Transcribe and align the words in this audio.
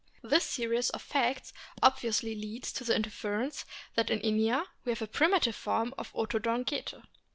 This 0.23 0.45
series 0.45 0.89
of 0.89 1.01
facts 1.03 1.53
obviously 1.83 2.33
leads 2.33 2.71
to 2.71 2.83
the 2.83 2.95
inference 2.95 3.65
that 3.93 4.09
in 4.09 4.19
Inia 4.21 4.65
we 4.83 4.93
have 4.93 5.03
a 5.03 5.07
primitive 5.07 5.55
form 5.55 5.93
of 5.95 6.11
Odontocete. 6.13 7.03